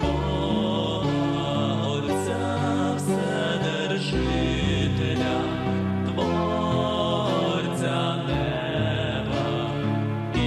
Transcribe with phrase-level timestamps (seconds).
[0.00, 1.08] Бога,
[1.88, 4.14] Отця Вседержителя,
[6.06, 9.70] Творця неба
[10.34, 10.38] і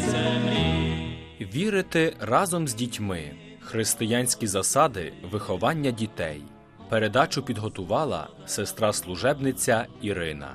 [0.00, 1.48] землі.
[1.54, 3.32] Вірити разом з дітьми.
[3.60, 6.42] Християнські засади виховання дітей.
[6.88, 10.50] Передачу підготувала сестра служебниця Ірина.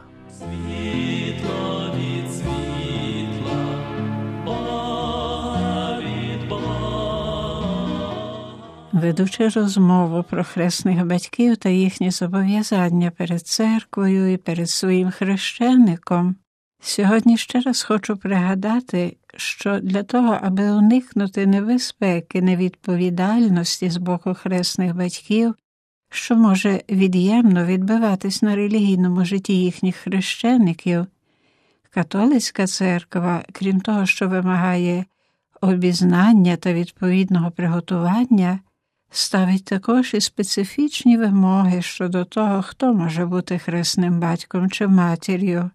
[9.00, 16.36] Ведучи розмову про хресних батьків та їхні зобов'язання перед церквою і перед своїм хрещеником,
[16.82, 24.96] сьогодні ще раз хочу пригадати, що для того, аби уникнути небезпеки, невідповідальності з боку хресних
[24.96, 25.56] батьків,
[26.10, 31.06] що може від'ємно відбиватись на релігійному житті їхніх хрещеників,
[31.90, 35.06] католицька церква, крім того, що вимагає
[35.62, 38.60] обізнання та відповідного приготування,
[39.12, 45.70] ставить також і специфічні вимоги щодо того, хто може бути хресним батьком чи матір'ю.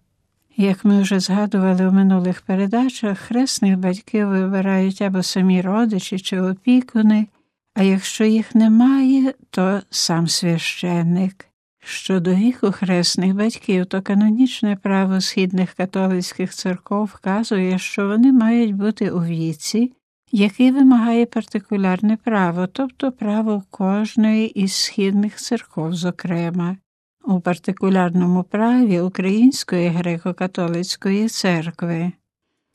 [0.57, 7.27] Як ми вже згадували у минулих передачах, хресних батьків вибирають або самі родичі чи опікуни,
[7.73, 11.45] а якщо їх немає, то сам священник.
[11.87, 19.11] Щодо віку хресних батьків, то канонічне право східних католицьких церков вказує, що вони мають бути
[19.11, 19.93] у віці,
[20.35, 26.77] який вимагає партикулярне право, тобто право кожної із східних церков, зокрема.
[27.23, 32.11] У партикулярному праві Української греко-католицької церкви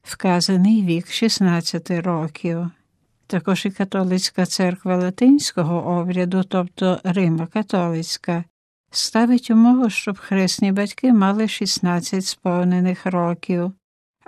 [0.02, 2.70] вказаний вік 16 років.
[3.26, 8.44] Також і католицька церква латинського обряду, тобто Рима католицька,
[8.90, 13.72] ставить умову, щоб хресні батьки мали 16 сповнених років,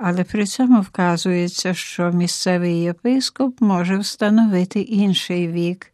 [0.05, 5.93] але при цьому вказується, що місцевий єпископ може встановити інший вік,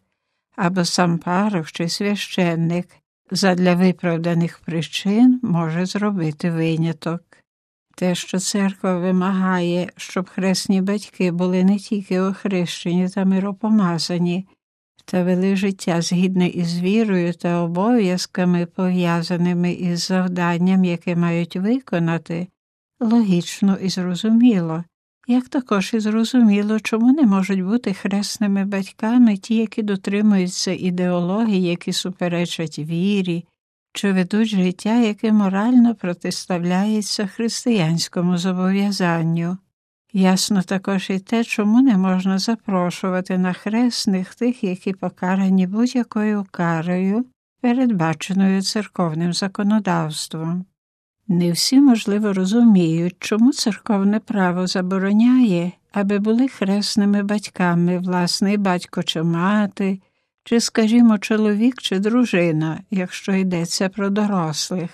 [0.57, 2.89] або сам парох чи священник
[3.31, 7.23] задля виправданих причин може зробити виняток.
[7.97, 14.47] Те, що церква вимагає, щоб хресні батьки були не тільки охрещені та миропомазані,
[15.05, 22.49] та вели життя згідне із вірою та обов'язками, пов'язаними із завданням, яке мають виконати,
[23.01, 24.85] логічно і зрозуміло,
[25.27, 31.93] як також і зрозуміло, чому не можуть бути хресними батьками ті, які дотримуються ідеології, які
[31.93, 33.45] суперечать вірі,
[33.93, 39.59] чи ведуть життя, яке морально протиставляється християнському зобов'язанню.
[40.13, 47.27] Ясно також і те, чому не можна запрошувати на хресних тих, які покарані будь-якою карою,
[47.61, 50.65] передбаченою церковним законодавством.
[51.31, 59.23] Не всі, можливо, розуміють, чому церковне право забороняє, аби були хресними батьками власний батько чи
[59.23, 60.01] мати,
[60.45, 64.91] чи, скажімо, чоловік чи дружина, якщо йдеться про дорослих.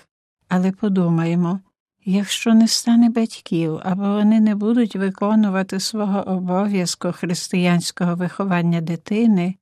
[0.49, 1.59] Але подумаємо,
[2.05, 9.55] якщо не стане батьків або вони не будуть виконувати свого обов'язку християнського виховання дитини,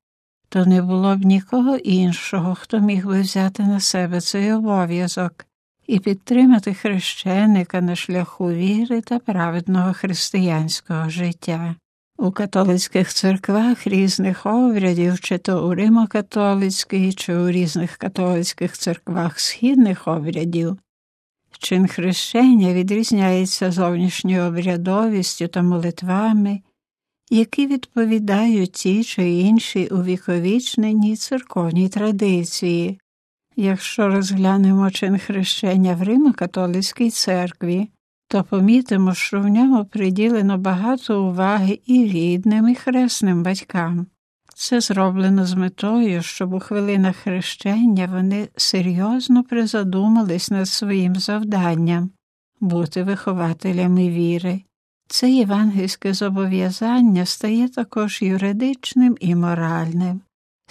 [0.49, 5.45] то не було б нікого іншого, хто міг би взяти на себе цей обов'язок
[5.87, 11.75] і підтримати хрещеника на шляху віри та праведного християнського життя.
[12.17, 20.07] У католицьких церквах різних обрядів, чи то у Римо-католицькій, чи у різних католицьких церквах східних
[20.07, 20.77] обрядів,
[21.59, 26.61] чин хрещення відрізняється зовнішньою обрядовістю та молитвами,
[27.29, 32.99] які відповідають ті чи інші увіковічненій церковній традиції.
[33.55, 37.89] Якщо розглянемо чин хрещення в Римо-католицькій церкві,
[38.27, 44.07] то помітимо, що в ньому приділено багато уваги і рідним, і хресним батькам.
[44.55, 52.09] Це зроблено з метою, щоб у хвилинах хрещення вони серйозно призадумались над своїм завданням
[52.63, 54.61] бути вихователями віри.
[55.07, 60.21] Це євангельське зобов'язання стає також юридичним і моральним.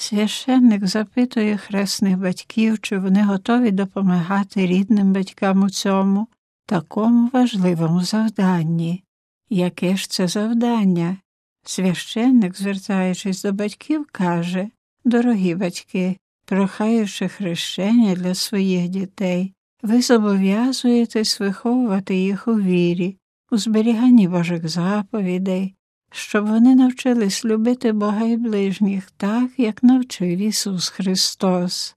[0.03, 6.29] Священник запитує хресних батьків, чи вони готові допомагати рідним батькам у цьому
[6.67, 9.05] такому важливому завданні.
[9.51, 11.17] Яке ж це завдання?
[11.65, 14.69] Священник, звертаючись до батьків, каже
[15.05, 23.17] Дорогі батьки, прохаючи хрещення для своїх дітей, ви зобов'язуєтесь виховувати їх у вірі,
[23.51, 25.75] у зберіганні Божих заповідей,
[26.13, 31.97] щоб вони навчились любити Бога і ближніх так, як навчив Ісус Христос.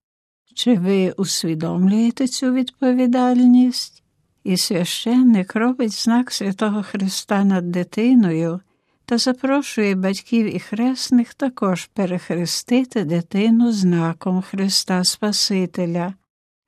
[0.54, 4.04] Чи ви усвідомлюєте цю відповідальність?
[4.44, 8.60] І священник робить знак святого Христа над дитиною,
[9.06, 16.14] та запрошує батьків і хресних також перехрестити дитину знаком Христа Спасителя.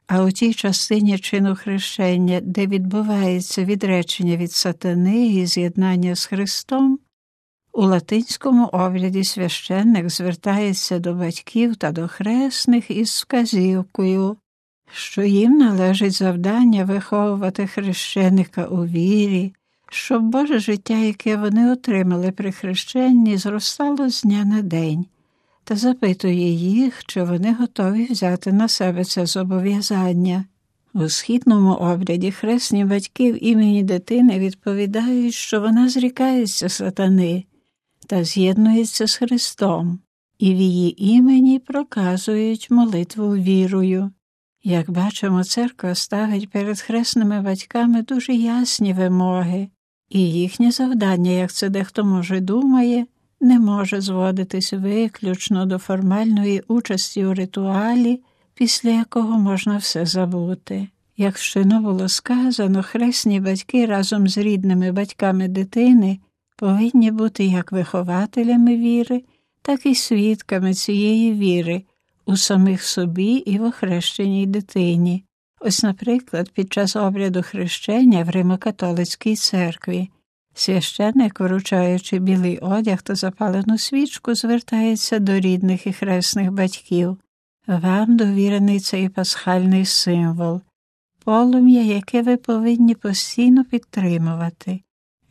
[0.08, 7.00] А у тій частині чину хрещення, де відбувається відречення від сатани і з'єднання з Христом,
[7.78, 14.38] у латинському обряді священник звертається до батьків та до хресних із вказівкою,
[14.92, 19.54] що їм належить завдання виховувати хрещеника у вірі,
[19.90, 25.06] щоб Боже життя, яке вони отримали при хрещенні, зростало з дня на день,
[25.64, 30.46] та запитує їх, чи вони готові взяти на себе це зобов'язання.
[30.94, 37.44] У східному обряді хресні батьків імені дитини відповідають, що вона зрікається сатани
[38.08, 40.00] та з'єднується з Христом,
[40.40, 44.12] і в її імені проказують молитву вірою.
[44.64, 49.70] Як бачимо, церква ставить перед хресними батьками дуже ясні вимоги,
[50.10, 53.06] і їхнє завдання, як це дехто може думає,
[53.42, 58.22] не може зводитись виключно до формальної участі у ритуалі,
[58.54, 60.88] після якого можна все забути.
[61.18, 66.20] Як щойно було сказано, хресні батьки разом з рідними батьками дитини
[66.58, 69.24] повинні бути як вихователями віри,
[69.62, 71.84] так і свідками цієї віри
[72.26, 75.24] у самих собі і в охрещеній дитині.
[75.60, 80.10] Ось, наприклад, під час обряду хрещення в Римокатолицькій церкві
[80.54, 87.18] священник, вручаючи білий одяг та запалену свічку, звертається до рідних і хресних батьків.
[87.68, 90.62] Вам довірений цей пасхальний символ,
[91.26, 94.80] полум'я, яке ви повинні постійно підтримувати.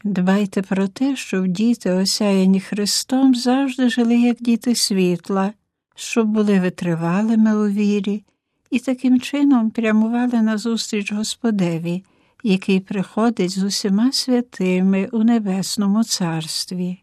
[0.06, 5.52] Дбайте про те, щоб діти, осяяні Христом, завжди жили як діти світла,
[5.94, 8.24] щоб були витривалими у вірі
[8.70, 12.04] і таким чином прямували назустріч Господеві,
[12.42, 16.98] який приходить з усіма святими у Небесному Царстві.